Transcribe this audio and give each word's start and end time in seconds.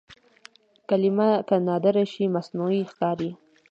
کلمه 0.89 1.29
که 1.47 1.55
نادره 1.67 2.03
شي 2.11 2.23
مصنوعي 2.35 2.81
ښکاري. 2.91 3.31